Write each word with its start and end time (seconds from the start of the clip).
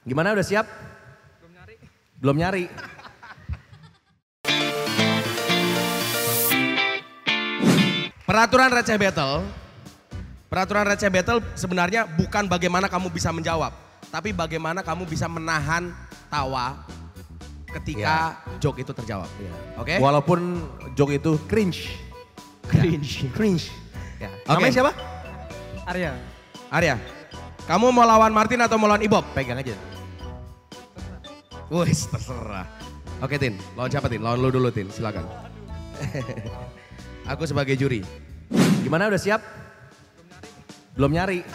Gimana 0.00 0.32
udah 0.32 0.46
siap? 0.46 0.64
Belum 1.36 1.52
nyari. 1.52 1.76
Belum 2.16 2.36
nyari. 2.40 2.64
Peraturan 8.24 8.70
receh 8.70 8.94
battle, 8.94 9.42
peraturan 10.46 10.86
receh 10.86 11.10
battle 11.10 11.42
sebenarnya 11.58 12.06
bukan 12.06 12.46
bagaimana 12.46 12.86
kamu 12.86 13.10
bisa 13.10 13.34
menjawab, 13.34 13.74
tapi 14.08 14.30
bagaimana 14.30 14.86
kamu 14.86 15.02
bisa 15.04 15.26
menahan 15.26 15.90
tawa 16.30 16.86
ketika 17.74 18.38
joke 18.62 18.78
itu 18.80 18.94
terjawab. 18.94 19.26
Oke? 19.82 19.98
Walaupun 19.98 20.62
joke 20.94 21.18
itu 21.18 21.42
cringe. 21.50 21.90
Cringe. 22.70 23.26
Cringe. 23.34 23.66
Ya. 24.22 24.30
Oke. 24.46 24.62
Namanya 24.62 24.74
siapa? 24.78 24.92
Arya. 25.90 26.14
Arya, 26.70 26.94
kamu 27.66 27.90
mau 27.90 28.06
lawan 28.06 28.30
Martin 28.30 28.62
atau 28.62 28.78
mau 28.78 28.86
lawan 28.86 29.02
Ibob? 29.02 29.26
Pegang 29.34 29.58
aja. 29.58 29.89
Wih, 31.70 31.94
terserah. 31.94 32.66
Oke 33.22 33.38
Tin, 33.38 33.54
lawan 33.78 33.86
siapa 33.94 34.10
Tin? 34.10 34.18
Lawan 34.18 34.42
lu 34.42 34.50
dulu 34.50 34.74
Tin, 34.74 34.90
silakan. 34.90 35.22
Aku 37.30 37.46
sebagai 37.46 37.78
juri. 37.78 38.02
Gimana 38.82 39.06
udah 39.06 39.20
siap? 39.22 39.38
Belum 40.98 41.14
nyari. 41.14 41.46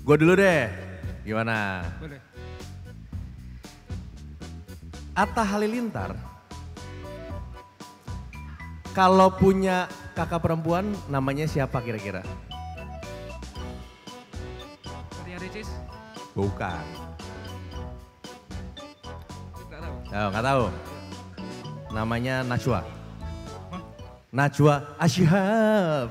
Gue 0.00 0.16
dulu 0.16 0.40
deh. 0.40 0.72
Gimana? 1.20 1.84
Boleh. 2.00 2.20
Atta 5.12 5.44
Halilintar. 5.44 6.16
Kalau 8.96 9.28
punya 9.36 9.84
kakak 10.16 10.40
perempuan 10.40 10.96
namanya 11.12 11.44
siapa 11.44 11.84
kira-kira? 11.84 12.24
Bukan. 16.32 16.84
Enggak 20.10 20.18
tahu. 20.18 20.26
Oh, 20.26 20.30
nggak 20.34 20.42
tahu. 20.42 20.64
Namanya 21.94 22.34
Najwa. 22.42 22.80
Najwa 24.34 24.74
Ashihab. 24.98 26.10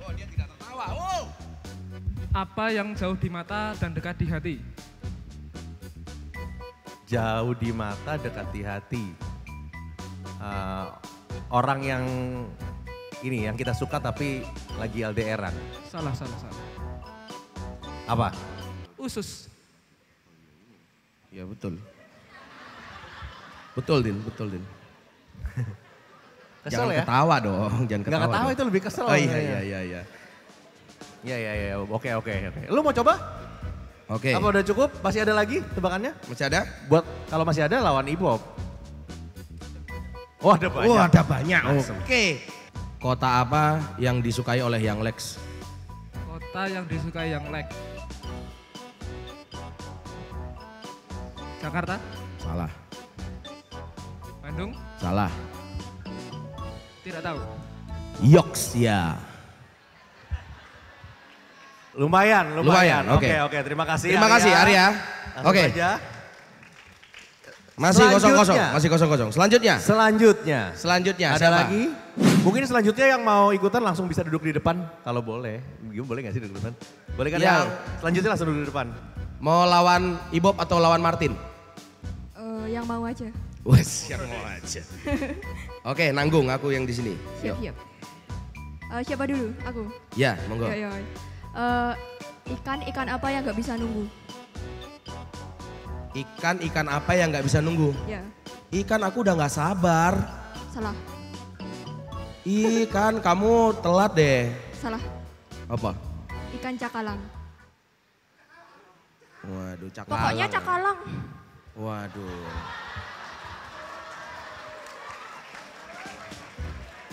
Oh 0.00 0.10
dia 0.16 0.26
tidak 0.28 0.48
tertawa, 0.52 0.84
wow. 0.92 1.24
Apa 2.36 2.64
yang 2.72 2.92
jauh 2.92 3.16
di 3.16 3.28
mata 3.32 3.72
dan 3.80 3.96
dekat 3.96 4.16
di 4.20 4.26
hati? 4.28 4.56
Jauh 7.08 7.56
di 7.56 7.70
mata, 7.72 8.20
dekat 8.20 8.46
di 8.52 8.60
hati. 8.64 9.04
Eh, 10.36 10.86
orang 11.52 11.80
yang 11.80 12.04
ini 13.24 13.48
yang 13.48 13.56
kita 13.56 13.72
suka 13.76 14.00
tapi 14.00 14.44
lagi 14.76 15.04
LDRan. 15.04 15.52
Salah, 15.88 16.12
salah, 16.16 16.38
salah. 16.40 16.81
Apa? 18.06 18.34
Usus. 18.98 19.46
Ya 21.32 21.46
betul. 21.48 21.78
Betul 23.72 23.98
Din, 24.04 24.16
betul 24.20 24.46
Din. 24.52 24.64
Kesel 26.62 26.78
jangan 26.78 26.94
ya? 26.94 27.02
ketawa 27.02 27.36
dong, 27.42 27.72
jangan 27.90 28.02
ketawa. 28.06 28.22
ketawa 28.22 28.46
dong. 28.46 28.54
itu 28.54 28.62
lebih 28.70 28.80
kesel. 28.86 29.06
Oh 29.08 29.18
iya 29.18 29.34
iya 29.34 29.60
iya 29.66 29.80
iya. 29.82 30.00
Iya 31.22 31.36
iya 31.38 31.52
iya. 31.58 31.74
Oke 31.78 32.10
oke 32.14 32.30
oke. 32.30 32.60
Lu 32.70 32.80
mau 32.86 32.94
coba? 32.94 33.14
Oke. 34.12 34.30
Apa 34.30 34.46
udah 34.52 34.62
cukup? 34.62 34.90
Masih 35.02 35.26
ada 35.26 35.34
lagi 35.34 35.58
tebakannya? 35.74 36.12
Masih 36.30 36.46
ada? 36.46 36.68
Buat 36.86 37.02
kalau 37.26 37.44
masih 37.48 37.66
ada 37.66 37.82
lawan 37.82 38.06
Ibob. 38.06 38.38
Oh 40.42 40.52
ada 40.54 40.68
banyak. 40.70 40.90
Oh 40.90 40.98
ada 40.98 41.22
banyak. 41.22 41.62
Oke. 42.02 42.24
Kota 43.02 43.42
apa 43.42 43.82
yang 43.98 44.22
disukai 44.22 44.62
oleh 44.62 44.78
Yang 44.78 44.98
Lex? 45.02 45.18
Kota 46.30 46.62
yang 46.70 46.84
disukai 46.86 47.34
yang 47.34 47.42
lag. 47.50 47.66
Jakarta. 51.62 51.94
Salah. 52.42 52.70
Bandung. 54.42 54.70
Salah. 54.98 55.30
Tidak 57.06 57.22
tahu. 57.22 57.38
Yoks 58.22 58.74
ya. 58.74 59.14
Lumayan, 61.92 62.56
lumayan. 62.56 62.64
Lumayan, 62.66 63.04
oke. 63.14 63.28
Oke, 63.28 63.32
oke. 63.46 63.58
Terima 63.62 63.84
kasih. 63.86 64.10
Terima 64.16 64.30
kasih 64.30 64.50
Arya. 64.50 64.86
Langsung 65.32 65.48
Oke. 65.54 65.64
aja. 65.70 65.90
Masih 67.72 68.04
kosong 68.04 68.32
kosong, 68.36 68.36
Selanjutnya. 68.36 68.66
masih 68.76 68.88
kosong 68.92 69.08
kosong. 69.08 69.30
Selanjutnya, 69.32 69.74
Selanjutnya. 69.80 70.60
selanjutnya 70.76 71.28
ada 71.34 71.40
siapa? 71.40 71.56
lagi? 71.64 71.82
Mungkin 72.44 72.62
selanjutnya 72.68 73.06
yang 73.16 73.22
mau 73.24 73.48
ikutan 73.50 73.80
langsung 73.80 74.04
bisa 74.06 74.20
duduk 74.22 74.44
di 74.44 74.52
depan. 74.52 74.76
Kalau 75.02 75.24
boleh. 75.24 75.62
Gimana 75.88 76.04
boleh 76.04 76.20
gak 76.28 76.32
sih 76.36 76.40
duduk 76.44 76.52
di 76.52 76.58
depan? 76.60 76.74
Boleh 77.16 77.30
kan 77.32 77.38
Ya. 77.40 77.46
yang 77.48 77.64
selanjutnya 77.98 78.30
langsung 78.36 78.48
duduk 78.52 78.62
di 78.62 78.68
depan. 78.68 78.86
Mau 79.40 79.64
lawan 79.64 80.20
Ibob 80.30 80.60
atau 80.60 80.76
lawan 80.78 81.00
Martin? 81.00 81.32
Yang 82.72 82.86
mau 82.88 83.02
aja. 83.04 83.28
Wes, 83.62 83.90
yang 84.08 84.24
mau 84.24 84.42
aja. 84.48 84.82
Oke, 85.92 86.08
nanggung 86.08 86.48
aku 86.48 86.72
yang 86.72 86.88
di 86.88 86.94
sini. 86.96 87.14
Siap, 87.38 87.60
siap. 87.60 87.76
Eh, 88.88 89.02
siapa 89.04 89.24
dulu? 89.28 89.52
Aku. 89.62 89.82
Ya, 90.16 90.40
monggo. 90.48 90.66
Ya, 90.66 90.88
ya. 90.88 90.90
Eh, 91.52 91.92
ikan 92.56 92.80
ikan 92.88 93.06
apa 93.12 93.28
yang 93.28 93.44
nggak 93.44 93.58
bisa 93.60 93.76
nunggu? 93.76 94.08
Ikan 96.12 96.56
ikan 96.64 96.86
apa 96.88 97.12
yang 97.12 97.28
nggak 97.28 97.44
bisa 97.44 97.60
nunggu? 97.60 97.92
Ya, 98.04 98.20
Ikan 98.72 99.04
aku 99.04 99.20
udah 99.20 99.36
nggak 99.36 99.52
sabar. 99.52 100.12
salah, 100.72 100.96
Ikan 102.42 103.20
kamu 103.20 103.76
telat 103.84 104.12
deh. 104.16 104.48
salah. 104.72 105.00
Apa? 105.68 105.92
Ikan 106.56 106.74
cakalang. 106.80 107.20
Waduh, 109.44 109.90
cakalang. 109.92 110.08
Pokoknya 110.08 110.46
cakalang. 110.48 110.98
Waduh. 111.72 112.48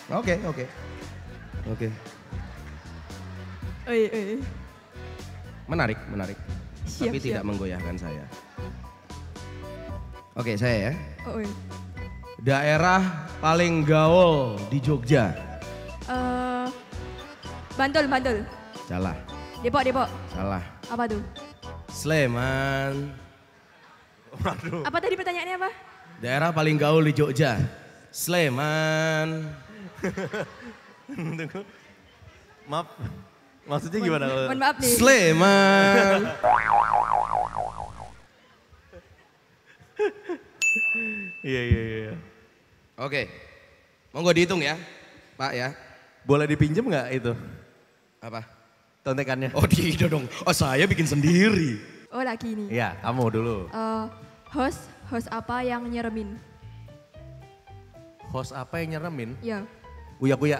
Oke, 0.09 0.35
oke. 0.43 0.65
Oke. 1.69 1.87
Eh, 3.89 4.09
eh. 4.09 4.39
Menarik, 5.69 5.97
menarik. 6.09 6.37
Siap, 6.89 7.13
Tapi 7.13 7.17
siap. 7.21 7.25
tidak 7.29 7.43
menggoyahkan 7.45 7.95
saya. 7.95 8.25
Oke, 10.33 10.57
saya 10.57 10.91
ya. 10.91 10.93
Oh, 11.29 11.37
eh. 11.37 11.51
Daerah 12.41 13.29
paling 13.37 13.85
gaul 13.85 14.57
di 14.73 14.81
Jogja. 14.81 15.29
Eh, 16.09 16.67
Bantul, 17.77 18.09
Bantul. 18.09 18.43
Salah, 18.89 19.13
Depok, 19.61 19.83
Depok. 19.85 20.09
salah. 20.33 20.63
Apa 20.89 21.05
tuh? 21.05 21.21
Sleman. 21.93 23.13
Waduh. 24.37 24.85
Apa 24.85 24.97
tadi 25.01 25.15
pertanyaannya 25.17 25.55
apa? 25.57 25.69
Daerah 26.19 26.49
paling 26.53 26.77
gaul 26.77 27.03
di 27.07 27.13
Jogja. 27.15 27.57
Sleman. 28.13 29.49
Tunggu. 31.09 31.61
Maaf. 32.69 32.87
Maksudnya 33.65 33.99
gimana? 34.01 34.25
Mohon 34.29 34.59
maaf 34.61 34.77
nih. 34.81 34.93
Sleman. 34.97 36.21
Iya, 41.39 41.61
iya, 41.65 41.81
iya. 41.81 42.15
Oke. 42.99 43.27
Monggo 44.11 44.31
dihitung 44.31 44.63
ya, 44.63 44.75
Pak 45.35 45.51
ya. 45.55 45.75
Boleh 46.23 46.45
dipinjem 46.45 46.83
nggak 46.83 47.07
itu 47.15 47.33
Apa? 48.19 48.43
tontekannya? 49.03 49.55
Oh 49.55 49.65
tidak 49.65 50.11
dong. 50.11 50.25
Oh 50.43 50.53
saya 50.53 50.83
bikin 50.85 51.07
sendiri. 51.07 51.79
Oh, 52.09 52.25
lagi 52.25 52.57
nih. 52.57 52.67
Iya, 52.73 52.97
kamu 53.05 53.23
dulu. 53.29 53.57
Eh, 53.69 54.05
host, 54.49 54.89
host 55.13 55.29
apa 55.29 55.61
yang 55.61 55.85
nyeremin? 55.85 56.41
Host 58.33 58.49
apa 58.49 58.81
yang 58.81 58.97
nyeremin? 58.97 59.37
Ya, 59.45 59.61
Uya 60.17 60.33
kuya. 60.33 60.57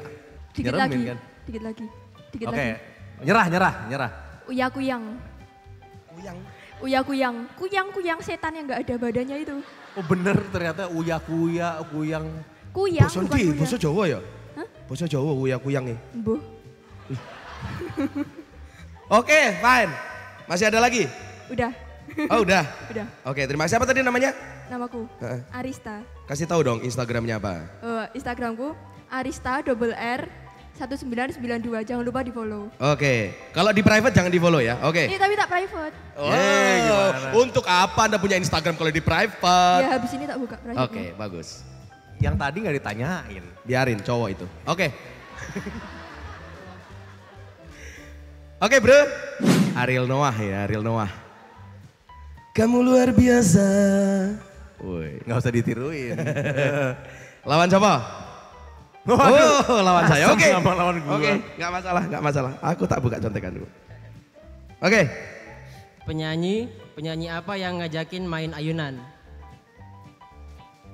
dikit 0.54 0.70
Nyeremin 0.70 0.94
lagi. 0.94 1.10
kan? 1.10 1.18
Dikit 1.50 1.64
lagi. 1.66 1.86
Dikit 2.30 2.48
Oke. 2.50 2.54
lagi. 2.54 2.70
Nyerah, 3.26 3.46
nyerah, 3.50 3.74
nyerah. 3.90 4.12
Uya 4.46 4.66
kuyang. 4.70 5.04
Kuyang. 6.14 6.38
Uya 6.86 7.00
kuyang. 7.02 7.36
Kuyang 7.58 7.88
kuyang 7.92 8.20
setan 8.22 8.54
yang 8.54 8.70
nggak 8.70 8.86
ada 8.86 8.96
badannya 9.02 9.38
itu. 9.42 9.58
Oh 9.98 10.06
bener 10.06 10.38
ternyata 10.54 10.86
uya 10.94 11.18
kuya, 11.18 11.82
kuyang. 11.90 12.26
Kuyang 12.70 13.10
Boso 13.10 13.26
bukan 13.26 13.58
kuyang. 13.58 13.82
Jawa 13.82 14.04
ya? 14.06 14.20
Hah? 14.54 15.08
Jawa 15.10 15.32
uya 15.34 15.58
kuyang 15.58 15.90
nih. 15.90 15.98
Mbuh. 16.14 16.38
Oke, 19.20 19.40
fine. 19.58 19.92
Masih 20.46 20.70
ada 20.70 20.82
lagi? 20.82 21.10
Udah, 21.50 21.72
Oh 22.30 22.42
udah. 22.42 22.64
udah. 22.94 23.06
Oke, 23.26 23.46
terima 23.46 23.66
kasih. 23.66 23.78
Apa 23.78 23.86
tadi 23.86 24.02
namanya? 24.02 24.34
Namaku 24.70 25.06
Heeh. 25.18 25.40
Arista. 25.50 26.02
Kasih 26.26 26.46
tahu 26.46 26.62
dong 26.62 26.80
Instagramnya 26.82 27.38
apa. 27.38 27.66
Eh, 27.82 28.06
Instagramku 28.16 28.74
Arista 29.10 29.62
double 29.62 29.94
R 29.94 30.30
1992. 30.78 31.84
Jangan 31.84 32.04
lupa 32.06 32.22
di 32.22 32.32
follow. 32.32 32.70
Oke, 32.78 33.34
kalau 33.52 33.74
di 33.74 33.82
private 33.82 34.14
jangan 34.14 34.32
di 34.32 34.40
follow 34.40 34.62
ya. 34.62 34.78
Oke. 34.86 35.10
Ini 35.10 35.18
tapi 35.18 35.34
tak 35.36 35.50
private. 35.50 35.94
Wow, 36.16 36.32
Eh, 36.32 36.76
gimana? 36.80 37.30
untuk 37.36 37.66
apa 37.66 38.02
anda 38.06 38.18
punya 38.18 38.38
Instagram 38.38 38.78
kalau 38.78 38.88
di 38.90 39.02
private? 39.04 39.82
Ya 39.82 39.90
habis 39.92 40.12
ini 40.14 40.24
tak 40.24 40.38
buka 40.40 40.56
private. 40.56 40.80
Oke, 40.80 41.04
bagus. 41.18 41.66
Yang 42.22 42.36
tadi 42.38 42.58
nggak 42.64 42.76
ditanyain. 42.80 43.44
Biarin 43.66 44.00
cowok 44.00 44.28
itu. 44.32 44.46
Oke, 44.66 44.88
Oke 48.60 48.76
bro, 48.84 49.00
Ariel 49.74 50.04
Noah 50.04 50.36
ya, 50.36 50.68
Ariel 50.68 50.84
Noah. 50.84 51.29
Kamu 52.60 52.84
luar 52.84 53.16
biasa. 53.16 53.68
Woi. 54.84 55.24
Nggak 55.24 55.38
usah 55.40 55.54
ditiruin. 55.56 56.20
Lawan 57.50 57.72
siapa? 57.72 58.04
Waduh. 59.08 59.64
Oh, 59.72 59.80
lawan 59.80 60.04
saya. 60.12 60.36
Oke. 60.36 60.52
sama 60.52 60.76
lawan 60.76 61.00
gua. 61.00 61.16
Oke, 61.16 61.32
nggak 61.56 61.72
masalah, 61.72 62.04
nggak 62.04 62.20
masalah. 62.20 62.52
Aku 62.60 62.84
tak 62.84 63.00
buka 63.00 63.16
contekan 63.16 63.56
dulu. 63.56 63.68
Oke. 64.84 65.08
Penyanyi, 66.04 66.68
penyanyi 67.00 67.32
apa 67.32 67.56
yang 67.56 67.80
ngajakin 67.80 68.28
main 68.28 68.52
ayunan? 68.52 69.00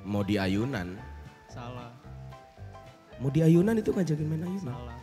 Mau 0.06 0.22
di 0.22 0.38
ayunan. 0.38 1.02
Salah, 1.50 1.90
Mau 3.18 3.34
di 3.34 3.42
ayunan 3.42 3.74
itu 3.74 3.90
ngajakin 3.90 4.28
main 4.30 4.44
ayunan. 4.46 4.70
salah. 4.70 4.98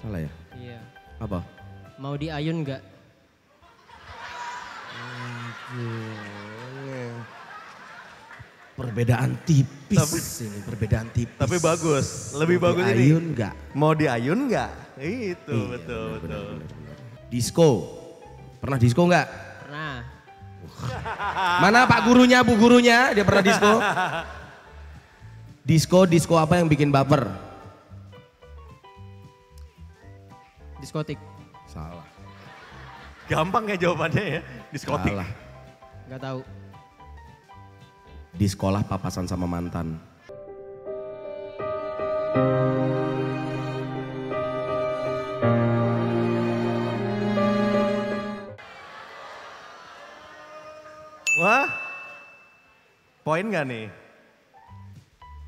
Salah 0.00 0.20
ya? 0.24 0.32
Iya. 0.56 0.80
Apa? 1.20 1.44
Mau 2.00 2.16
di 2.16 2.32
ayun 2.32 2.64
nggak? 2.64 2.94
Perbedaan 8.74 9.38
tipis 9.46 10.42
ini, 10.42 10.58
perbedaan 10.66 11.06
tipis. 11.14 11.38
Tapi 11.38 11.62
bagus, 11.62 12.34
lebih 12.34 12.58
Mau 12.58 12.66
bagus 12.74 12.82
di 12.90 12.92
ini. 12.98 13.02
Ayun 13.06 13.24
nggak? 13.30 13.54
Mau 13.78 13.92
di 13.94 14.06
ayun 14.10 14.50
nggak? 14.50 14.70
Itu 14.98 15.54
Iya, 15.54 15.70
betul 15.78 16.06
betul. 16.18 16.46
Disco. 17.30 17.70
Pernah 18.58 18.78
disco 18.82 19.02
nggak? 19.06 19.26
Pernah. 19.62 19.96
Mana 21.62 21.86
pak 21.86 22.00
gurunya, 22.02 22.42
bu 22.42 22.58
gurunya? 22.58 23.14
Dia 23.14 23.22
pernah 23.22 23.44
disco? 23.46 23.72
Disco, 25.62 25.98
disco 26.10 26.34
apa 26.34 26.58
yang 26.58 26.66
bikin 26.66 26.90
baper? 26.90 27.30
Diskotik. 30.82 31.16
Salah. 31.70 32.04
Gampang 33.30 33.70
ya 33.70 33.76
jawabannya 33.78 34.24
ya. 34.38 34.40
Diskotik. 34.74 35.14
Salah. 35.14 35.43
Nggak 36.04 36.20
tahu. 36.20 36.40
Di 38.34 38.46
sekolah 38.50 38.82
papasan 38.84 39.24
sama 39.24 39.48
mantan. 39.48 39.96
Wah. 51.40 51.66
Poin 53.24 53.44
nggak 53.48 53.64
nih? 53.64 53.86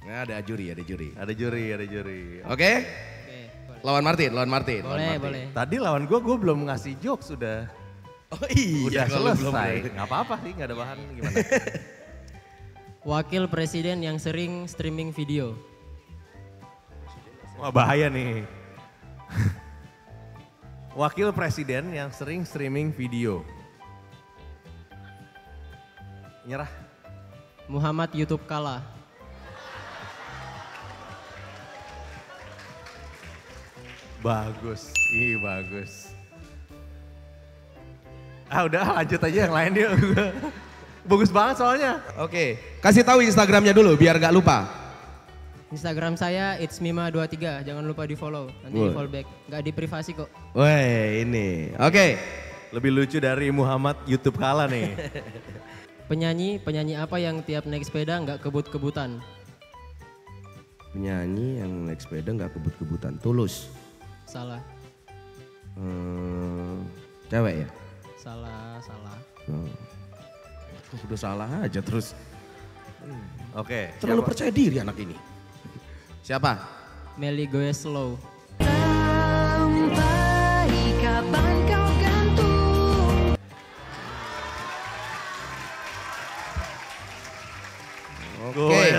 Nah, 0.06 0.22
ada 0.22 0.40
juri, 0.40 0.72
ada 0.72 0.80
juri. 0.80 1.10
Ada 1.12 1.32
juri, 1.34 1.64
ada 1.74 1.84
juri. 1.84 2.40
Oke? 2.46 2.72
Oke, 2.86 3.40
boleh. 3.66 3.80
Lawan 3.82 4.04
Martin, 4.06 4.30
lawan 4.32 4.50
Martin. 4.50 4.80
lawan 4.86 4.96
Boleh, 4.96 5.08
Martin. 5.10 5.24
boleh. 5.26 5.44
Tadi 5.52 5.76
lawan 5.82 6.02
gue, 6.06 6.18
gue 6.22 6.36
belum 6.40 6.58
ngasih 6.70 6.94
jokes 7.02 7.34
sudah. 7.34 7.85
Oh 8.26 8.42
iya, 8.50 9.06
Udah 9.06 9.06
selesai. 9.06 9.94
Nggak 9.94 10.06
apa-apa 10.10 10.34
sih, 10.42 10.50
nggak 10.50 10.66
ada 10.66 10.76
bahan 10.76 10.98
gimana. 11.14 11.38
Wakil 13.14 13.46
presiden 13.46 14.02
yang 14.02 14.18
sering 14.18 14.66
streaming 14.66 15.14
video. 15.14 15.54
Wah 17.54 17.70
bahaya 17.70 18.10
nih. 18.10 18.42
Wakil 20.98 21.30
presiden 21.30 21.94
yang 21.94 22.10
sering 22.10 22.42
streaming 22.42 22.90
video. 22.90 23.46
Nyerah. 26.42 26.70
Muhammad 27.70 28.10
YouTube 28.10 28.42
kalah. 28.50 28.82
Bagus, 34.18 34.90
ih 35.14 35.38
bagus. 35.38 36.15
Ah 38.56 38.64
udah 38.64 38.96
lanjut 38.96 39.20
aja 39.20 39.38
yang 39.44 39.52
lain 39.52 39.72
yuk. 39.76 39.92
bagus 41.12 41.28
banget 41.28 41.60
soalnya. 41.60 42.00
Oke, 42.16 42.56
kasih 42.80 43.04
tahu 43.04 43.20
Instagramnya 43.20 43.76
dulu 43.76 43.92
biar 44.00 44.16
gak 44.16 44.32
lupa. 44.32 44.64
Instagram 45.68 46.16
saya 46.16 46.56
it's 46.56 46.80
mima23, 46.80 47.68
jangan 47.68 47.84
lupa 47.84 48.08
di 48.08 48.16
follow. 48.16 48.48
Nanti 48.64 48.80
di 48.80 48.88
Woi. 48.88 48.96
follow 48.96 49.10
back. 49.12 49.26
Nggak 49.52 49.62
di 49.66 49.70
privasi 49.76 50.10
kok. 50.16 50.30
Weh, 50.56 51.20
ini. 51.20 51.76
Oke. 51.76 52.16
Lebih 52.72 52.96
lucu 52.96 53.20
dari 53.20 53.52
Muhammad 53.52 54.00
YouTube 54.08 54.40
kala 54.40 54.64
nih. 54.72 54.96
Penyanyi, 56.08 56.62
penyanyi 56.62 56.94
apa 56.96 57.18
yang 57.20 57.42
tiap 57.44 57.66
naik 57.68 57.84
sepeda 57.84 58.16
nggak 58.22 58.40
kebut-kebutan? 58.40 59.20
Penyanyi 60.94 61.60
yang 61.60 61.84
naik 61.84 62.00
sepeda 62.00 62.30
nggak 62.32 62.56
kebut-kebutan, 62.56 63.18
tulus. 63.20 63.68
Salah, 64.24 64.62
Hmm, 65.76 66.88
cewek 67.28 67.66
ya? 67.66 67.68
Salah, 68.26 68.82
salah. 68.82 69.14
Oh. 69.46 69.70
Udah 71.06 71.14
salah 71.14 71.46
aja 71.62 71.78
terus. 71.78 72.10
Oke. 73.54 73.94
Terlalu 74.02 74.26
siapa? 74.26 74.30
percaya 74.34 74.50
diri 74.50 74.82
anak 74.82 74.98
ini. 74.98 75.14
Siapa? 76.26 76.58
Melly 77.14 77.46
Goes 77.46 77.86
Slow. 77.86 78.18
Sampai 78.58 80.74
kapan 80.98 81.54
kau 81.70 81.86
gantung 82.02 83.38
Oke. 88.50 88.90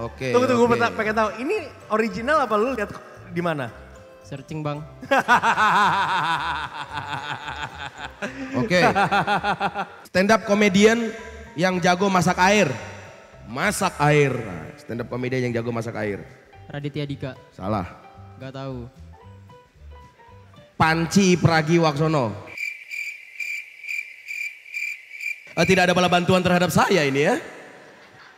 Oke. 0.00 0.32
tunggu 0.32 0.48
tunggu 0.48 0.64
oke. 0.64 0.72
peta- 0.72 0.96
pengen 0.96 1.14
tahu 1.20 1.36
ini 1.44 1.68
original 1.92 2.48
apa 2.48 2.56
lu 2.56 2.72
lihat 2.72 2.96
di 3.28 3.44
mana? 3.44 3.89
Searching 4.24 4.62
bang. 4.62 4.78
Oke. 8.60 8.80
Stand 10.06 10.30
up 10.30 10.46
comedian 10.46 11.10
yang 11.58 11.82
jago 11.82 12.06
masak 12.06 12.38
air. 12.38 12.70
Masak 13.50 13.98
air. 13.98 14.30
Nah, 14.30 14.70
stand 14.78 15.02
up 15.02 15.08
comedian 15.10 15.50
yang 15.50 15.54
jago 15.58 15.74
masak 15.74 15.98
air. 15.98 16.22
Raditya 16.70 17.04
Dika. 17.08 17.32
Salah. 17.50 17.86
Nggak 18.38 18.54
tahu. 18.54 18.86
Panci 20.78 21.34
Pragiwaksono. 21.36 22.32
Eh, 25.58 25.66
tidak 25.66 25.90
ada 25.90 25.94
bala 25.98 26.08
bantuan 26.08 26.40
terhadap 26.40 26.70
saya 26.72 27.04
ini 27.04 27.26
ya. 27.26 27.36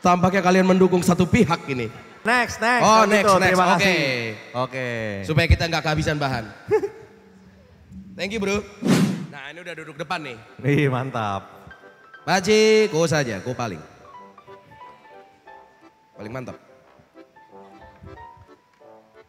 Tampaknya 0.03 0.43
kalian 0.43 0.67
mendukung 0.67 1.05
satu 1.05 1.23
pihak 1.29 1.69
ini. 1.71 1.87
Next, 2.23 2.63
next. 2.63 2.87
Oh, 2.87 3.03
next, 3.03 3.27
gitu, 3.27 3.33
next. 3.43 3.51
Terima 3.51 3.67
Oke. 3.67 3.75
kasih. 3.75 4.01
Oke. 4.55 4.89
Supaya 5.27 5.47
kita 5.51 5.65
nggak 5.67 5.83
kehabisan 5.83 6.17
bahan. 6.23 6.45
Thank 8.19 8.39
you 8.39 8.41
bro. 8.41 8.63
Nah 9.33 9.51
ini 9.51 9.59
udah 9.59 9.75
duduk 9.75 9.97
depan 9.99 10.23
nih. 10.23 10.39
Ih, 10.63 10.87
mantap. 10.87 11.43
Baji, 12.23 12.87
kau 12.95 13.03
saja, 13.11 13.43
kau 13.43 13.51
paling. 13.51 13.83
Paling 16.15 16.31
mantap. 16.31 16.55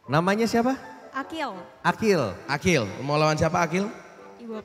Namanya 0.06 0.46
siapa? 0.46 0.78
Akil. 1.10 1.58
Akil. 1.82 2.22
Akil, 2.46 2.84
mau 3.02 3.18
lawan 3.18 3.34
siapa 3.34 3.66
Akil? 3.66 3.90
Ibu. 4.38 4.62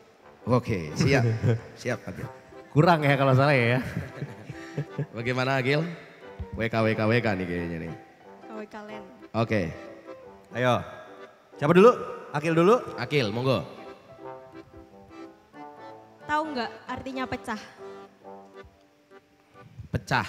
Oke, 0.52 0.92
siap. 1.00 1.24
siap 1.80 2.04
Akil. 2.04 2.28
Kurang 2.76 3.00
ya 3.00 3.16
kalau 3.16 3.32
salah 3.32 3.56
ya. 3.56 3.80
Bagaimana 5.16 5.56
Akil? 5.56 5.80
WK, 6.58 6.74
WK, 6.74 7.00
WK 7.00 7.26
nih 7.38 7.46
kayaknya 7.48 7.78
nih. 7.88 8.07
Kalian. 8.66 9.04
Oke, 9.36 9.70
Ayo. 10.56 10.80
Siapa 11.60 11.76
dulu? 11.76 11.92
Akil 12.32 12.56
dulu. 12.56 12.80
Akil, 12.96 13.28
monggo. 13.28 13.60
Tahu 16.24 16.42
nggak 16.56 16.70
artinya 16.88 17.24
pecah? 17.28 17.60
Pecah. 19.92 20.28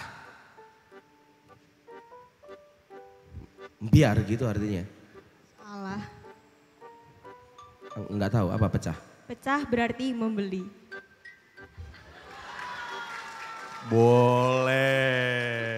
Biar 3.79 4.19
gitu 4.27 4.43
artinya. 4.43 4.83
Salah. 5.59 6.03
Enggak 8.12 8.31
tahu 8.36 8.48
apa 8.51 8.67
pecah. 8.67 8.98
Pecah 9.27 9.62
berarti 9.67 10.12
membeli. 10.12 10.67
Boleh. 13.88 15.68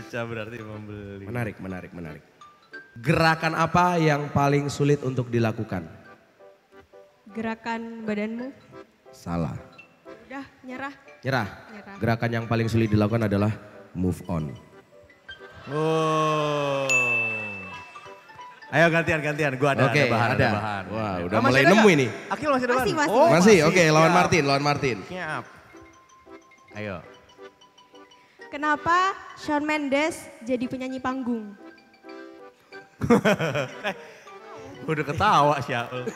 Pecah 0.00 0.24
berarti 0.24 0.56
membeli. 0.64 1.24
Menarik, 1.28 1.60
menarik, 1.60 1.92
menarik. 1.92 2.24
Gerakan 2.96 3.52
apa 3.52 4.00
yang 4.00 4.32
paling 4.32 4.72
sulit 4.72 5.04
untuk 5.04 5.28
dilakukan? 5.28 5.84
Gerakan 7.30 8.08
badanmu. 8.08 8.48
Salah. 9.12 9.54
Udah 10.24 10.44
nyerah. 10.64 10.94
Nyerah. 11.20 11.48
Nyerah. 11.68 11.96
Gerakan 12.00 12.30
yang 12.32 12.44
paling 12.48 12.66
sulit 12.66 12.88
dilakukan 12.88 13.28
adalah 13.28 13.52
move 13.92 14.24
on. 14.24 14.56
Oh. 15.68 16.88
Ayo 18.72 18.86
gantian 18.88 19.20
gantian. 19.20 19.52
Gua 19.60 19.76
ada, 19.76 19.90
Oke, 19.90 20.00
ada 20.00 20.12
bahan, 20.14 20.28
ada. 20.32 20.48
bahan. 20.56 20.84
Wah, 20.88 21.14
udah 21.28 21.36
Ah, 21.36 21.42
masih 21.42 21.52
mulai 21.52 21.60
ada 21.60 21.72
nemu 21.76 21.88
ini. 21.92 22.06
Akil 22.30 22.48
masih 22.48 22.66
ada 22.70 22.74
Masih, 22.80 22.94
bahan? 22.96 23.08
masih. 23.10 23.20
Oh, 23.20 23.28
masih, 23.28 23.56
oke, 23.68 23.82
lawan 23.92 24.08
Siap. 24.08 24.16
Martin, 24.16 24.42
lawan 24.48 24.64
Martin. 24.64 24.96
Siap. 25.10 25.44
Ayo. 26.78 26.96
Kenapa 28.50 29.14
Shawn 29.38 29.62
Mendes 29.62 30.26
jadi 30.42 30.66
penyanyi 30.66 30.98
panggung? 30.98 31.54
Udah 34.90 35.04
ketawa 35.06 35.62
Syaul. 35.62 36.10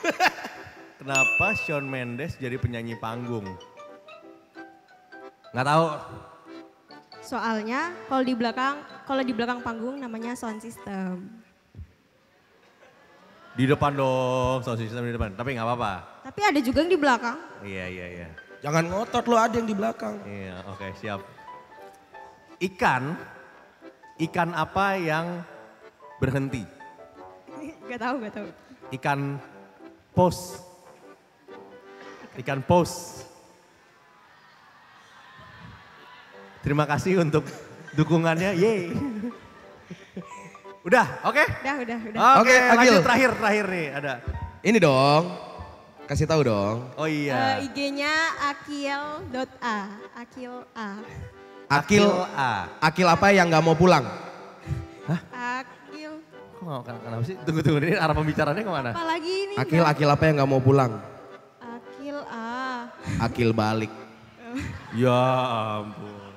Kenapa 0.98 1.54
Shawn 1.54 1.86
Mendes 1.86 2.34
jadi 2.42 2.58
penyanyi 2.58 2.98
panggung? 2.98 3.46
Nggak 5.54 5.62
tahu. 5.62 5.86
Soalnya 7.22 7.94
kalau 8.10 8.26
di 8.26 8.34
belakang 8.34 8.82
kalau 9.06 9.22
di 9.22 9.30
belakang 9.30 9.62
panggung 9.62 10.02
namanya 10.02 10.34
sound 10.34 10.58
system. 10.58 11.30
Di 13.54 13.70
depan 13.70 13.94
dong, 13.94 14.66
sound 14.66 14.82
system 14.82 15.06
di 15.06 15.14
depan. 15.14 15.38
Tapi 15.38 15.54
nggak 15.54 15.66
apa-apa. 15.70 16.26
Tapi 16.26 16.40
ada 16.42 16.58
juga 16.58 16.82
yang 16.82 16.90
di 16.90 16.98
belakang. 16.98 17.38
Iya, 17.62 17.86
iya, 17.86 18.06
iya. 18.10 18.28
Jangan 18.58 18.90
ngotot 18.90 19.24
lo 19.30 19.38
ada 19.38 19.54
yang 19.54 19.70
di 19.70 19.76
belakang. 19.78 20.18
Iya, 20.26 20.66
oke 20.66 20.90
siap. 20.98 21.33
Ikan, 22.62 23.18
ikan 24.20 24.50
apa 24.54 24.94
yang 24.96 25.42
berhenti? 26.22 26.62
Gak 27.84 28.00
tahu, 28.00 28.14
gak 28.24 28.32
tahu. 28.32 28.48
Ikan 28.94 29.20
pos. 30.14 30.38
Ikan 32.38 32.60
pos. 32.62 33.22
Terima 36.64 36.88
kasih 36.88 37.20
untuk 37.20 37.44
dukungannya. 37.92 38.56
Yeay. 38.56 38.88
Udah, 40.88 41.06
oke? 41.24 41.40
Udah, 41.40 41.76
udah, 41.80 41.98
udah. 42.12 42.20
Oke, 42.44 42.52
Oke, 42.52 42.56
lanjut 42.60 42.92
Agil. 42.92 43.04
terakhir, 43.08 43.30
terakhir 43.40 43.64
nih 43.72 43.86
ada. 43.88 44.12
Ini 44.60 44.78
dong. 44.80 45.22
Kasih 46.04 46.28
tahu 46.28 46.44
dong. 46.44 46.92
Oh 47.00 47.08
iya. 47.08 47.56
Eh, 47.56 47.72
IG-nya 47.72 48.12
akil.a. 48.52 49.78
Akil 50.12 50.60
A. 50.76 51.00
Akil, 51.76 52.04
A. 52.30 52.50
Akil 52.78 53.06
apa 53.06 53.26
yang 53.30 53.48
nggak 53.48 53.62
mau 53.62 53.74
pulang? 53.74 54.04
Akil. 55.30 56.12
Kok 56.54 56.62
nggak- 56.62 56.82
ken- 56.84 57.02
kenapa 57.02 57.22
sih? 57.24 57.36
Tunggu, 57.40 57.60
tunggu, 57.60 57.78
ini 57.82 57.94
arah 57.94 58.14
pembicaraannya 58.14 58.62
ke 58.62 58.72
mana? 58.72 58.90
Apalagi 58.92 59.32
ini? 59.44 59.54
Akil, 59.56 59.82
Akil 59.82 60.08
apa 60.08 60.22
yang 60.24 60.34
nggak 60.38 60.50
mau 60.50 60.58
pulang? 60.58 60.92
Akil 61.58 62.18
A. 62.24 62.88
Akil 63.20 63.50
balik. 63.50 63.92
Ya 64.94 65.10
ampun. 65.82 66.30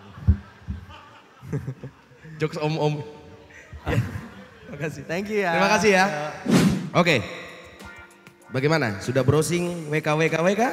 Jokes 2.42 2.58
om-om. 2.58 3.06
Makasih. 4.68 5.06
Thank 5.06 5.30
you 5.30 5.46
ya. 5.46 5.54
Terima 5.54 5.70
kasih 5.72 5.92
ya. 5.94 6.06
Oke. 6.92 7.22
Bagaimana? 8.50 8.98
Sudah 9.00 9.22
browsing 9.22 9.86
WK 9.88 10.08
WK 10.18 10.36
WK? 10.42 10.64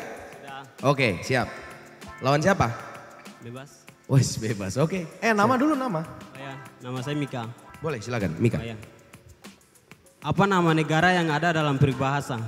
Oke, 0.81 1.21
siap. 1.21 1.53
Lawan 2.25 2.41
siapa? 2.41 2.73
Bebas. 3.45 3.84
Wes 4.09 4.37
bebas. 4.37 4.77
Oke. 4.77 5.09
Eh 5.19 5.33
nama 5.33 5.57
dulu 5.57 5.73
nama. 5.73 6.05
Ya, 6.37 6.53
nama 6.85 7.01
saya 7.01 7.17
Mika. 7.17 7.49
Boleh 7.81 8.01
silakan, 8.01 8.37
Mika. 8.37 8.61
Ya. 8.61 8.77
Apa 10.25 10.49
nama 10.49 10.73
negara 10.73 11.13
yang 11.13 11.29
ada 11.29 11.53
dalam 11.53 11.77
peribahasa? 11.77 12.41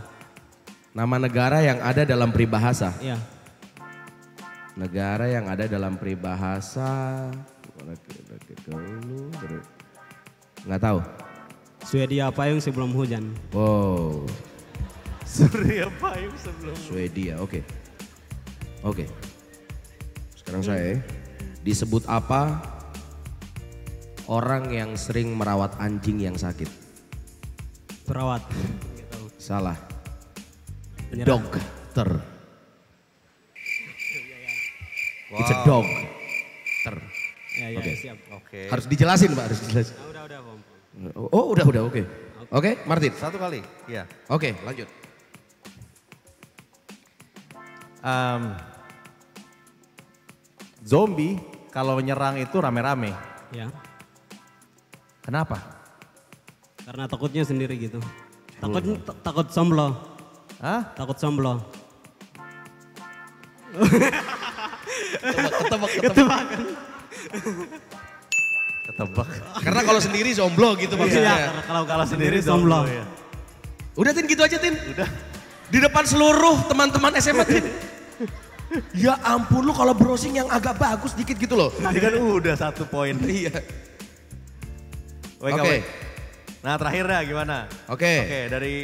Nama 0.96 1.16
negara 1.20 1.60
yang 1.60 1.78
ada 1.84 2.02
dalam 2.08 2.32
peribahasa. 2.32 2.92
Ya, 3.04 3.20
Negara 4.76 5.24
yang 5.28 5.48
ada 5.48 5.64
dalam 5.64 5.96
peribahasa. 5.96 7.32
Nggak 10.64 10.80
tahu. 10.80 10.98
Swedia 11.84 12.28
payung 12.28 12.60
sebelum 12.60 12.92
hujan. 12.92 13.32
Wow. 13.56 14.28
Surya 15.26 15.90
Payung 16.00 16.36
sebelum. 16.38 16.76
Swedia, 16.78 17.34
oke. 17.42 17.60
Oke. 18.86 19.04
Sekarang 20.38 20.62
saya. 20.62 20.96
Disebut 21.66 22.06
apa 22.06 22.62
orang 24.30 24.70
yang 24.70 24.94
sering 24.94 25.34
merawat 25.34 25.74
anjing 25.82 26.22
yang 26.22 26.38
sakit? 26.38 26.70
Perawat. 28.06 28.46
Salah. 29.34 29.74
Penyerang. 31.10 31.42
Dokter. 31.42 32.22
It's 35.34 35.50
a 35.50 35.58
dog. 35.66 35.86
Ter. 36.86 36.96
Ya, 37.58 37.66
ya, 37.74 37.78
Oke. 37.82 37.92
siap. 37.98 38.18
Oke. 38.30 38.60
Harus 38.70 38.86
dijelasin 38.86 39.34
Pak, 39.34 39.44
harus 39.50 39.58
dijelasin. 39.66 39.94
Ah, 39.98 40.06
udah, 40.06 40.22
udah, 40.22 40.38
Om. 40.46 40.60
Oh 41.34 41.50
udah, 41.50 41.64
udah, 41.66 41.82
oke. 41.90 42.02
Oke, 42.54 42.70
Martin. 42.86 43.10
Satu 43.18 43.42
kali. 43.42 43.58
Iya. 43.90 44.06
Oke, 44.30 44.54
lanjut. 44.62 44.86
Em, 48.06 48.42
zombie 50.86 51.55
kalau 51.76 52.00
menyerang 52.00 52.40
itu 52.40 52.56
rame-rame. 52.56 53.12
Ya, 53.52 53.68
Kenapa? 55.20 55.60
karena 56.86 57.04
takutnya 57.04 57.42
sendiri 57.44 57.76
gitu. 57.76 57.98
Takut 58.56 58.80
ta- 59.04 59.18
takut 59.20 59.46
somblo. 59.52 59.92
Hah? 60.56 60.86
Takut 60.96 61.18
somblo. 61.18 61.60
Ketebak, 65.60 65.90
ketebak. 66.00 66.40
Ketebak. 68.86 69.28
Karena 69.60 69.80
kalau 69.82 70.00
sendiri 70.00 70.30
zomblo 70.32 70.78
gitu 70.78 70.94
Iya, 70.94 71.00
maksudnya. 71.02 71.34
karena 71.36 71.62
kalau 71.66 71.82
kalau 71.84 72.04
sendiri 72.06 72.38
somblo. 72.40 72.86
ya. 72.86 73.04
Udah 73.98 74.12
Tin 74.14 74.24
gitu 74.24 74.40
aja 74.40 74.56
Tin. 74.56 74.74
Udah. 74.78 75.08
Di 75.66 75.78
depan 75.82 76.06
seluruh 76.06 76.70
teman-teman 76.70 77.12
SMA 77.18 77.44
Tin. 77.44 77.66
Ya 78.94 79.14
ampun 79.22 79.62
lu 79.62 79.72
kalau 79.72 79.94
browsing 79.94 80.36
yang 80.38 80.48
agak 80.50 80.76
bagus 80.76 81.14
dikit 81.14 81.38
gitu 81.38 81.54
loh. 81.54 81.70
Tadi 81.74 81.98
kan 81.98 82.12
udah 82.18 82.54
satu 82.58 82.84
poin. 82.86 83.14
Iya. 83.22 83.54
Oke. 85.40 85.60
wake. 85.60 85.84
Nah 86.64 86.74
terakhir 86.80 87.04
dah 87.06 87.20
gimana? 87.22 87.56
Oke. 87.86 88.12
Oke 88.26 88.40
dari 88.50 88.74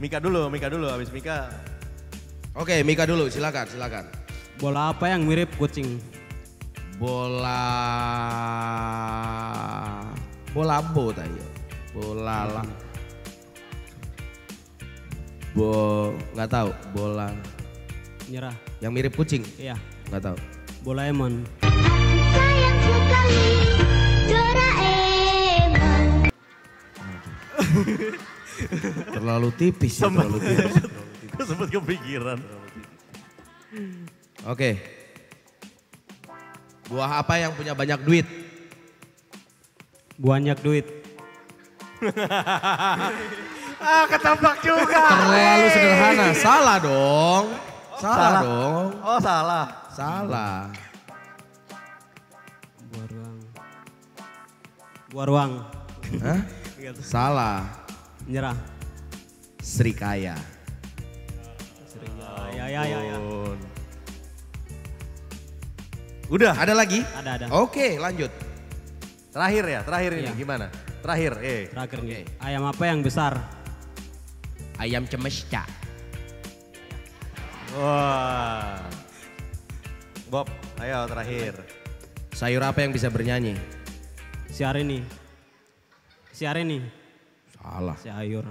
Mika 0.00 0.18
dulu, 0.22 0.48
Mika 0.48 0.68
dulu. 0.72 0.88
Habis 0.88 1.10
Mika 1.12 1.50
Oke, 2.56 2.80
Mika 2.80 3.04
dulu, 3.04 3.28
silakan, 3.28 3.68
silakan. 3.68 4.08
Bola 4.56 4.88
apa 4.88 5.12
yang 5.12 5.28
mirip 5.28 5.52
kucing? 5.60 6.00
Bola 6.96 7.60
bola 10.56 10.80
bo 10.80 11.12
tadi. 11.12 11.36
ya. 11.36 11.48
Bola 11.92 12.38
lah. 12.48 12.68
Bo 15.52 15.72
nggak 16.32 16.48
tahu, 16.48 16.70
bola 16.96 17.28
Nyerah. 18.32 18.65
Yang 18.80 18.92
mirip 18.92 19.16
kucing, 19.16 19.40
Iya, 19.56 19.76
nggak 20.12 20.22
tahu. 20.32 20.36
Doraemon. 20.84 21.42
Sayang 21.64 22.78
sekali 22.78 23.42
Doraemon 24.30 26.06
Terlalu 29.16 29.48
tipis 29.58 29.94
ya, 29.98 30.06
terlalu 30.06 30.38
tipis. 30.38 30.74
Gue 31.36 31.44
sempet 31.44 31.68
kepikiran. 31.68 32.38
Oke. 34.46 34.80
Buah 36.86 37.20
apa 37.20 37.34
yang 37.36 37.52
punya 37.52 37.74
banyak 37.74 38.00
duit? 38.06 38.26
Banyak 40.16 40.58
duit. 40.64 40.86
ah 43.82 44.04
ketebak 44.08 44.56
juga. 44.64 45.02
Terlalu 45.12 45.66
sederhana. 45.74 46.26
Salah 46.32 46.78
dong. 46.80 47.65
Salah, 47.96 48.16
Salah. 48.16 48.42
dong. 48.44 48.86
Oh 49.00 49.18
salah. 49.18 49.66
Salah. 49.88 50.56
Buah 52.92 53.06
ruang. 53.08 53.36
Buah 55.10 55.26
ruang. 55.26 55.52
Hah? 56.20 56.40
Salah. 57.00 57.58
Nyerah. 58.28 58.56
Srikaya. 59.58 60.36
Ya, 62.56 62.64
ya, 62.68 62.82
ya, 62.84 62.98
ya. 63.00 63.16
Ampun. 63.16 63.58
Udah. 66.28 66.52
Ada 66.58 66.74
lagi? 66.74 67.00
Ada, 67.14 67.30
ada. 67.38 67.46
Oke, 67.54 67.96
lanjut. 67.96 68.28
Terakhir 69.30 69.64
ya, 69.68 69.80
terakhir 69.84 70.10
ini 70.16 70.22
Iya. 70.26 70.32
gimana? 70.34 70.66
Terakhir, 71.04 71.32
eh. 71.44 71.62
Terakhir 71.70 71.98
nih. 72.02 72.24
Ayam 72.42 72.64
apa 72.66 72.82
yang 72.88 73.00
besar? 73.04 73.36
Ayam 74.76 75.04
cemesca. 75.06 75.62
Wah. 77.76 78.80
Bob, 80.32 80.48
ayo 80.80 81.04
terakhir. 81.04 81.60
Sayur 82.32 82.64
apa 82.64 82.80
yang 82.80 82.96
bisa 82.96 83.12
bernyanyi? 83.12 83.52
Siar 84.48 84.80
ini. 84.80 85.04
Siar 86.32 86.56
ini. 86.56 86.80
Salah. 87.60 87.96
Sayur. 88.00 88.48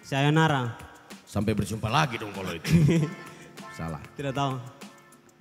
Sayonara. 0.00 0.72
Sampai 1.28 1.52
berjumpa 1.52 1.92
lagi 1.92 2.16
dong 2.16 2.32
kalau 2.32 2.56
itu. 2.56 2.72
Salah. 3.76 4.00
Tidak 4.16 4.32
tahu. 4.32 4.56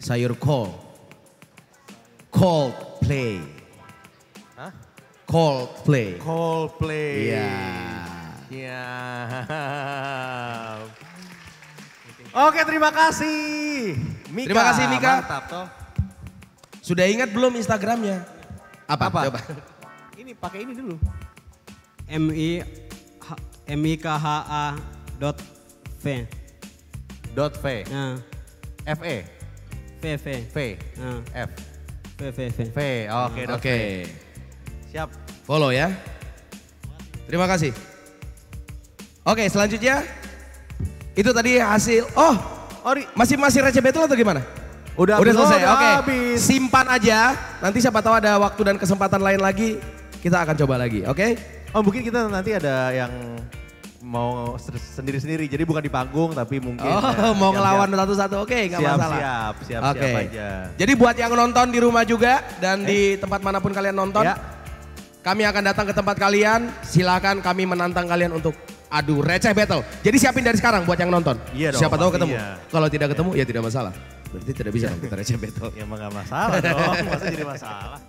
Sayur 0.03 0.35
kol. 0.35 0.75
Cold 2.35 2.99
play. 2.99 3.39
Hah? 4.59 4.75
Cold 5.23 5.71
play. 5.87 6.19
Coldplay. 6.19 7.31
Iya. 7.31 7.51
Iya. 8.51 8.83
Oke, 12.33 12.65
terima 12.65 12.89
kasih. 12.89 13.93
Mika. 14.33 14.47
Terima 14.49 14.63
kasih, 14.73 14.83
Mika. 14.89 15.13
Mantap 15.21 15.45
toh. 15.45 15.67
Sudah 16.81 17.05
ingat 17.05 17.29
belum 17.29 17.53
Instagramnya? 17.53 18.25
Apa? 18.89 19.13
Apa? 19.13 19.19
Coba. 19.29 19.39
Ini 20.19 20.33
pakai 20.37 20.65
ini 20.65 20.73
dulu. 20.73 20.95
M 22.09 22.29
I 22.33 22.61
H- 23.21 23.43
M 23.69 23.81
I 23.85 23.93
K 23.97 24.05
H 24.07 24.27
A 24.49 24.65
dot 25.17 25.37
V. 26.01 26.25
Dot 27.33 27.53
V. 27.59 27.65
Nah, 27.89 28.17
F 28.87 28.99
E. 29.01 29.17
V 30.01 30.03
V. 30.17 30.25
V. 30.53 30.57
Nah, 31.01 31.19
F. 31.33 31.49
V 32.17 32.21
V 32.29 32.39
V. 32.49 32.57
V. 32.71 32.79
Oke. 33.09 33.41
dot 33.49 33.57
Oke. 33.57 33.73
V. 33.73 33.81
Siap. 34.93 35.09
Follow 35.43 35.73
ya. 35.73 35.89
Terima 37.25 37.49
kasih. 37.49 37.73
Oke, 39.25 39.49
selanjutnya 39.49 40.05
itu 41.13 41.29
tadi 41.29 41.61
hasil. 41.61 42.09
Oh, 42.17 42.35
Ori. 42.83 43.05
masih 43.13 43.37
masih 43.37 43.61
receh 43.61 43.81
battle 43.81 44.05
atau 44.05 44.17
gimana? 44.17 44.41
Udah 44.93 45.17
Udah 45.17 45.33
selesai. 45.33 45.61
Oke. 45.65 45.87
habis. 46.01 46.37
Simpan 46.41 46.85
aja. 46.89 47.33
Nanti 47.61 47.81
siapa 47.81 48.01
tahu 48.01 48.13
ada 48.17 48.37
waktu 48.37 48.61
dan 48.61 48.75
kesempatan 48.77 49.21
lain 49.21 49.41
lagi, 49.41 49.81
kita 50.21 50.41
akan 50.41 50.53
coba 50.53 50.77
lagi. 50.77 51.01
Oke? 51.05 51.37
Oh 51.73 51.81
mungkin 51.81 52.05
kita 52.05 52.29
nanti 52.29 52.53
ada 52.53 52.93
yang 52.93 53.09
mau 54.03 54.53
sendiri-sendiri. 54.93 55.49
Jadi 55.49 55.63
bukan 55.65 55.81
di 55.81 55.89
panggung 55.89 56.35
tapi 56.37 56.61
mungkin. 56.61 56.85
Oh, 56.85 57.01
ya, 57.01 57.33
mau 57.33 57.49
ngelawan 57.49 57.89
satu-satu. 57.89 58.45
Oke, 58.45 58.69
nggak 58.69 58.81
Siap, 58.83 58.93
masalah. 58.93 59.17
siap, 59.17 59.55
siap, 59.65 59.81
Oke. 59.89 59.99
siap 60.05 60.21
aja. 60.29 60.47
Jadi 60.77 60.91
buat 60.93 61.15
yang 61.17 61.33
nonton 61.33 61.65
di 61.73 61.79
rumah 61.81 62.03
juga 62.05 62.43
dan 62.61 62.85
di 62.85 63.17
tempat 63.17 63.41
mana 63.41 63.57
pun 63.57 63.73
kalian 63.73 63.95
nonton, 63.97 64.27
Ya. 64.27 64.37
kami 65.25 65.47
akan 65.47 65.63
datang 65.73 65.85
ke 65.89 65.93
tempat 65.95 66.19
kalian. 66.19 66.69
Silakan 66.85 67.41
kami 67.41 67.65
menantang 67.65 68.05
kalian 68.05 68.35
untuk 68.37 68.53
adu 68.93 69.25
receh 69.25 69.49
battle. 69.57 69.81
Jadi 70.05 70.17
siapin 70.21 70.45
dari 70.45 70.57
sekarang 70.61 70.85
buat 70.85 70.97
yang 71.01 71.09
nonton. 71.09 71.33
Iya 71.57 71.73
dong, 71.73 71.81
Siapa 71.81 71.95
tahu 71.97 72.13
ketemu. 72.13 72.33
pastinya. 72.37 72.69
Kalau 72.69 72.87
tidak 72.93 73.07
ketemu 73.17 73.29
ya 73.33 73.43
tidak 73.49 73.63
masalah. 73.65 73.93
Berarti 74.29 74.51
tidak 74.53 74.71
bisa 74.73 74.85
dong 74.93 75.01
kita 75.01 75.15
receh 75.17 75.37
battle. 75.41 75.69
Ya 75.73 75.81
emang 75.85 75.97
gak 75.97 76.13
masalah 76.13 76.57
dong, 76.61 76.93
masa 77.09 77.25
jadi 77.29 77.45
masalah. 77.45 77.99